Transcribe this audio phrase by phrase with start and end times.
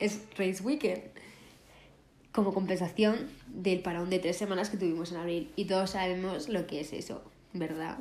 [0.00, 1.02] es Race Weekend,
[2.32, 5.50] como compensación del parón de tres semanas que tuvimos en abril.
[5.56, 7.22] Y todos sabemos lo que es eso,
[7.52, 7.98] ¿verdad?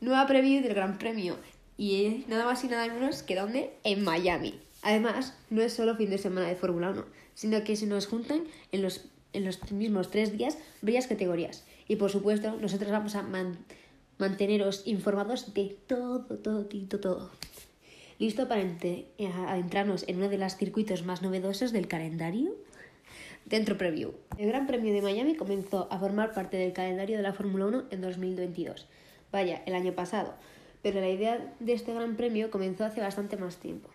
[0.00, 1.36] Nueva preview del Gran Premio.
[1.78, 3.72] Y nada más y nada menos que donde?
[3.84, 4.54] En Miami.
[4.82, 7.04] Además, no es solo fin de semana de Fórmula 1,
[7.34, 11.64] sino que se nos juntan en los, en los mismos tres días varias categorías.
[11.88, 13.26] Y por supuesto, nosotros vamos a
[14.18, 17.30] manteneros informados de todo, todo, todo, todo.
[18.18, 22.54] ¿Listo para adentrarnos en uno de los circuitos más novedosos del calendario?
[23.44, 24.14] Dentro Preview.
[24.38, 27.84] El Gran Premio de Miami comenzó a formar parte del calendario de la Fórmula 1
[27.90, 28.86] en 2022.
[29.30, 30.32] Vaya, el año pasado.
[30.82, 33.90] Pero la idea de este Gran Premio comenzó hace bastante más tiempo.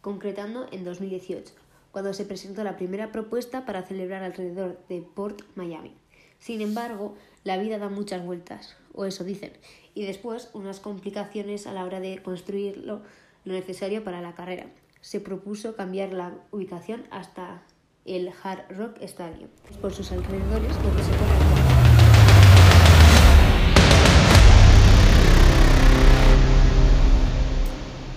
[0.00, 1.52] Concretando en 2018,
[1.92, 5.92] cuando se presentó la primera propuesta para celebrar alrededor de Port Miami.
[6.38, 9.52] Sin embargo, la vida da muchas vueltas, o eso dicen,
[9.94, 13.02] y después unas complicaciones a la hora de construirlo
[13.44, 14.66] lo necesario para la carrera.
[15.00, 17.62] Se propuso cambiar la ubicación hasta
[18.04, 19.48] el Hard Rock Stadium,
[19.80, 21.10] por sus alrededores donde se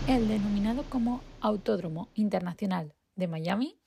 [0.07, 3.79] El denominado como Autódromo Internacional de Miami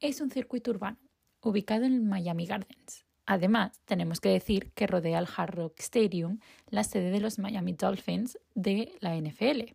[0.00, 0.98] es un circuito urbano
[1.40, 3.04] ubicado en Miami Gardens.
[3.26, 7.72] Además, tenemos que decir que rodea el Hard Rock Stadium, la sede de los Miami
[7.72, 9.74] Dolphins de la NFL.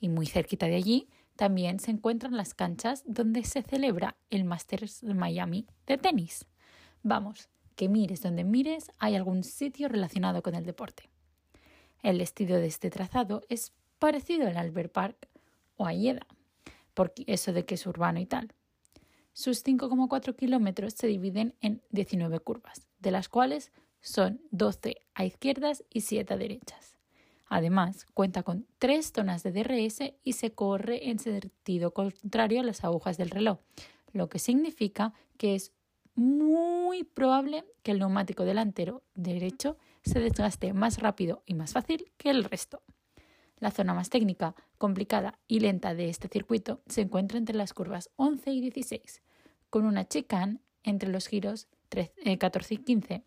[0.00, 5.00] Y muy cerquita de allí también se encuentran las canchas donde se celebra el Masters
[5.00, 6.46] de Miami de tenis.
[7.02, 11.10] Vamos, que mires donde mires, hay algún sitio relacionado con el deporte.
[12.02, 15.28] El estilo de este trazado es parecido al Albert Park
[15.76, 16.26] o a Yeda,
[16.92, 18.52] por eso de que es urbano y tal.
[19.34, 25.82] Sus 5,4 kilómetros se dividen en 19 curvas, de las cuales son 12 a izquierdas
[25.90, 26.96] y 7 a derechas.
[27.48, 32.84] Además, cuenta con tres zonas de DRS y se corre en sentido contrario a las
[32.84, 33.58] agujas del reloj,
[34.12, 35.72] lo que significa que es
[36.14, 42.30] muy probable que el neumático delantero derecho se desgaste más rápido y más fácil que
[42.30, 42.82] el resto.
[43.64, 48.10] La zona más técnica, complicada y lenta de este circuito se encuentra entre las curvas
[48.16, 49.22] 11 y 16,
[49.70, 53.24] con una chicane entre los giros 14 y 15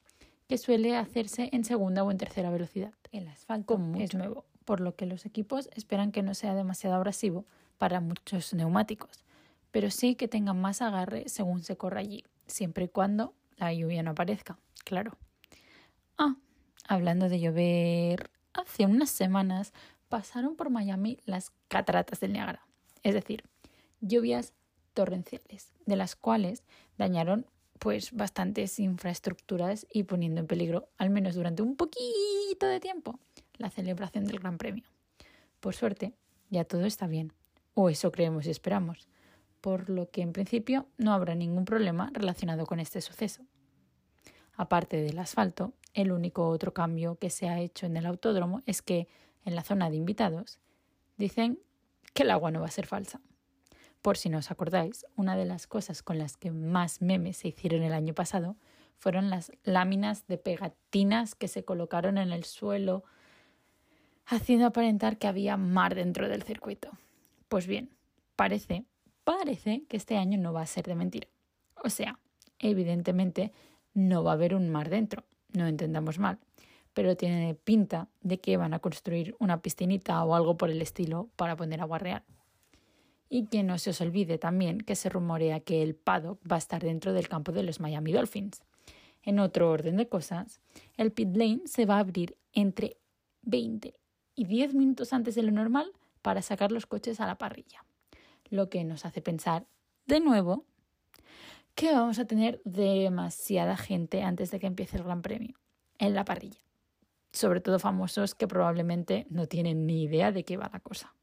[0.48, 2.94] que suele hacerse en segunda o en tercera velocidad.
[3.12, 7.48] El asfalto es nuevo, por lo que los equipos esperan que no sea demasiado abrasivo
[7.80, 9.26] para muchos neumáticos,
[9.72, 14.04] pero sí que tenga más agarre según se corra allí, siempre y cuando la lluvia
[14.04, 15.18] no aparezca, claro.
[16.16, 16.36] Ah,
[16.88, 19.74] hablando de llover, hace unas semanas
[20.10, 22.66] pasaron por Miami las cataratas del Niágara,
[23.04, 23.44] es decir,
[24.02, 24.54] lluvias
[24.94, 26.64] torrenciales, de las cuales
[26.98, 27.46] dañaron
[27.80, 33.20] pues bastantes infraestructuras y poniendo en peligro, al menos durante un poquito de tiempo,
[33.58, 34.86] la celebración del Gran Premio.
[35.60, 36.14] Por suerte,
[36.50, 37.34] ya todo está bien,
[37.74, 39.08] o eso creemos y esperamos,
[39.62, 43.44] por lo que en principio no habrá ningún problema relacionado con este suceso.
[44.56, 48.82] Aparte del asfalto, el único otro cambio que se ha hecho en el autódromo es
[48.82, 49.08] que,
[49.48, 50.60] en la zona de invitados,
[51.18, 51.58] dicen
[52.14, 53.22] que el agua no va a ser falsa.
[54.02, 57.48] Por si no os acordáis, una de las cosas con las que más memes se
[57.48, 58.58] hicieron el año pasado
[58.98, 63.06] fueron las láminas de pegatinas que se colocaron en el suelo,
[64.26, 66.92] haciendo aparentar que había mar dentro del circuito.
[67.48, 67.90] Pues bien,
[68.36, 68.84] parece,
[69.24, 71.30] parece que este año no va a ser de mentira.
[71.82, 72.20] O sea,
[72.60, 73.54] evidentemente
[73.94, 76.40] no va a haber un mar dentro, no entendamos mal,
[76.98, 81.30] pero tiene pinta de que van a construir una piscinita o algo por el estilo
[81.36, 82.24] para poner agua real.
[83.30, 86.58] Y que no se os olvide también que se rumorea que el paddock va a
[86.58, 88.64] estar dentro del campo de los Miami Dolphins.
[89.22, 90.60] En otro orden de cosas,
[90.96, 92.98] el pit lane se va a abrir entre
[93.44, 93.94] 20
[94.34, 95.92] y 10 minutos antes de lo normal
[96.24, 97.86] para sacar los coches a la parrilla.
[98.50, 99.68] Lo que nos hace pensar,
[100.08, 100.66] de nuevo,
[101.76, 105.60] que vamos a tener demasiada gente antes de que empiece el Gran Premio
[106.00, 106.67] en la parrilla.
[107.38, 111.14] Sobre todo famosos que probablemente no tienen ni idea de qué va la cosa.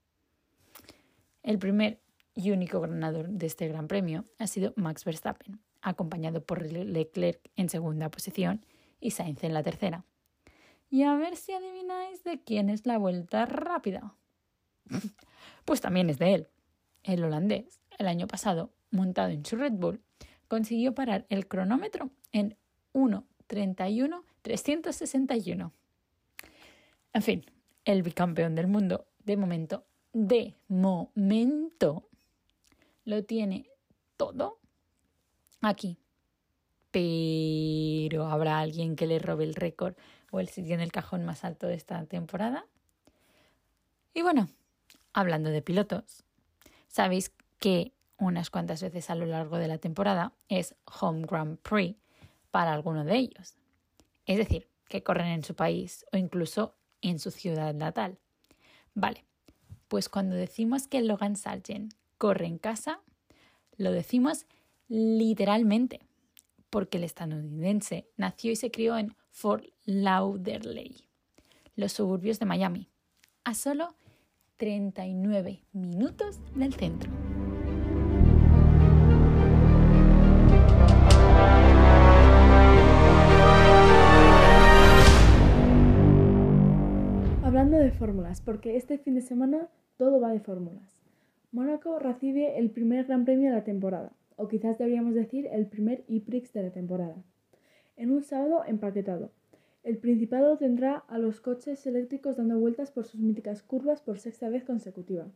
[1.43, 1.99] El primer
[2.37, 7.69] y único ganador de este Gran Premio ha sido Max Verstappen, acompañado por Leclerc en
[7.69, 8.65] segunda posición
[9.01, 10.05] y Sainz en la tercera.
[10.89, 14.15] Y a ver si adivináis de quién es la vuelta rápida.
[15.65, 16.47] pues también es de él.
[17.03, 20.01] El holandés, el año pasado, montado en su Red Bull,
[20.47, 22.57] consiguió parar el cronómetro en
[22.93, 25.73] 1.31.361.
[27.15, 27.47] En fin,
[27.85, 32.09] el bicampeón del mundo, de momento, de momento
[33.05, 33.71] lo tiene
[34.17, 34.59] todo
[35.61, 35.97] aquí.
[36.91, 39.95] Pero ¿habrá alguien que le robe el récord
[40.33, 42.67] o el sitio en el cajón más alto de esta temporada?
[44.13, 44.49] Y bueno,
[45.13, 46.25] hablando de pilotos,
[46.89, 51.97] sabéis que unas cuantas veces a lo largo de la temporada es Home Grand Prix
[52.51, 53.55] para alguno de ellos.
[54.27, 56.75] Es decir, que corren en su país o incluso
[57.05, 58.19] en su ciudad natal.
[58.95, 59.25] Vale,
[59.89, 63.01] pues cuando decimos que Logan Sargent corre en casa,
[63.77, 64.47] lo decimos
[64.89, 66.01] literalmente,
[66.71, 71.09] porque el estadounidense nació y se crió en Fort Lauderdale,
[71.77, 72.89] los suburbios de Miami,
[73.45, 73.95] a solo
[74.57, 77.11] 39 minutos del centro.
[87.75, 89.69] De fórmulas, porque este fin de semana
[89.99, 90.89] todo va de fórmulas.
[91.51, 96.05] Mónaco recibe el primer Gran Premio de la temporada, o quizás deberíamos decir el primer
[96.09, 97.17] e-Prix de la temporada,
[97.97, 99.33] en un sábado empaquetado.
[99.83, 104.49] El Principado tendrá a los coches eléctricos dando vueltas por sus míticas curvas por sexta
[104.49, 105.27] vez consecutiva.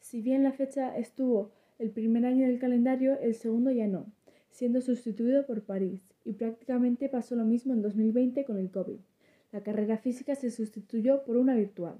[0.00, 4.06] Si bien la fecha estuvo el primer año del calendario, el segundo ya no,
[4.50, 8.98] siendo sustituido por París, y prácticamente pasó lo mismo en 2020 con el COVID.
[9.50, 11.96] La carrera física se sustituyó por una virtual.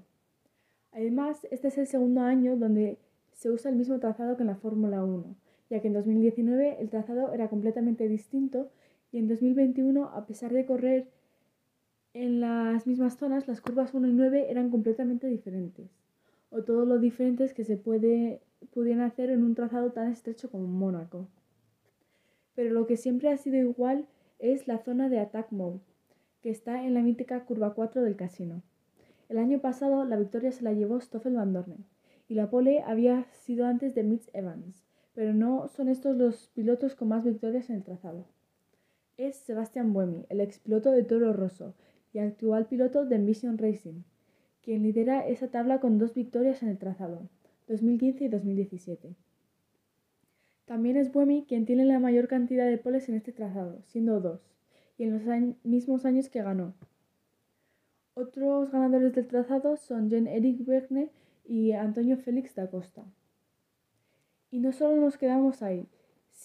[0.91, 2.99] Además, este es el segundo año donde
[3.33, 5.35] se usa el mismo trazado que en la Fórmula 1,
[5.69, 8.69] ya que en 2019 el trazado era completamente distinto
[9.11, 11.07] y en 2021, a pesar de correr
[12.13, 15.89] en las mismas zonas, las curvas 1 y 9 eran completamente diferentes,
[16.49, 18.41] o todo lo diferentes que se puede,
[18.71, 21.27] pudieran hacer en un trazado tan estrecho como Mónaco.
[22.55, 24.05] Pero lo que siempre ha sido igual
[24.39, 25.79] es la zona de Attack Mode,
[26.41, 28.61] que está en la mítica curva 4 del casino.
[29.27, 31.77] El año pasado la victoria se la llevó Stoffel Van Dorne,
[32.27, 34.83] y la pole había sido antes de Mitch Evans,
[35.13, 38.25] pero no son estos los pilotos con más victorias en el trazado.
[39.17, 41.73] Es Sebastian Buemi, el ex piloto de Toro Rosso
[42.13, 44.03] y actual piloto de Envision Racing,
[44.63, 47.27] quien lidera esa tabla con dos victorias en el trazado,
[47.67, 49.15] 2015 y 2017.
[50.65, 54.39] También es Buemi quien tiene la mayor cantidad de poles en este trazado, siendo dos,
[54.99, 56.75] y en los mismos años que ganó.
[58.13, 61.09] Otros ganadores del trazado son Jean-Eric Bergne
[61.45, 63.05] y Antonio Félix da Costa.
[64.51, 65.87] Y no solo nos quedamos ahí,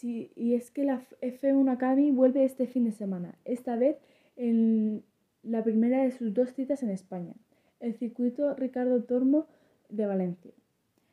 [0.02, 3.96] y es que la F1 Academy vuelve este fin de semana, esta vez
[4.36, 5.04] en
[5.42, 7.34] la primera de sus dos citas en España,
[7.80, 9.46] el circuito Ricardo Tormo
[9.88, 10.52] de Valencia,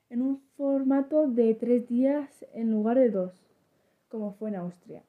[0.10, 3.34] en un formato de tres días en lugar de dos,
[4.10, 5.04] como fue en Austria.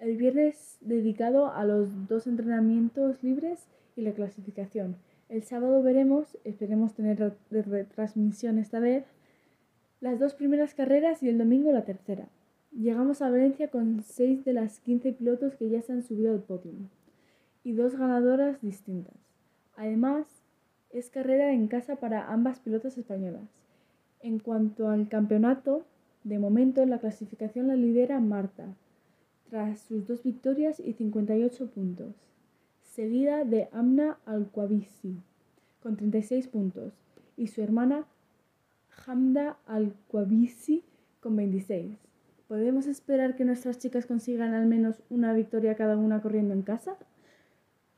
[0.00, 3.66] El viernes dedicado a los dos entrenamientos libres
[3.96, 4.96] y la clasificación.
[5.28, 9.04] El sábado veremos, esperemos tener retransmisión esta vez,
[10.00, 12.30] las dos primeras carreras y el domingo la tercera.
[12.72, 16.40] Llegamos a Valencia con seis de las 15 pilotos que ya se han subido al
[16.40, 16.72] podio
[17.62, 19.16] y dos ganadoras distintas.
[19.76, 20.24] Además,
[20.88, 23.50] es carrera en casa para ambas pilotas españolas.
[24.20, 25.84] En cuanto al campeonato,
[26.24, 28.64] de momento la clasificación la lidera Marta,
[29.50, 32.14] tras sus dos victorias y 58 puntos,
[32.82, 35.16] seguida de Amna Alquabisi,
[35.82, 36.92] con 36 puntos,
[37.36, 38.06] y su hermana
[39.06, 40.84] Hamda Alquabisi,
[41.20, 41.98] con 26.
[42.46, 46.96] ¿Podemos esperar que nuestras chicas consigan al menos una victoria cada una corriendo en casa?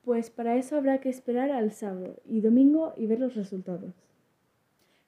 [0.05, 3.95] Pues para eso habrá que esperar al sábado y domingo y ver los resultados.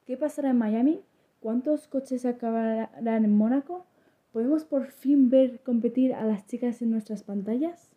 [0.07, 1.01] ¿Qué pasará en Miami?
[1.41, 3.87] ¿Cuántos coches acabarán en Mónaco?
[4.35, 7.93] ¿Podemos por fin ver competir a las chicas en nuestras pantallas?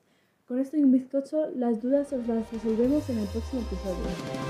[0.47, 4.46] Con esto y un bizcocho, las dudas os las resolvemos en el próximo episodio.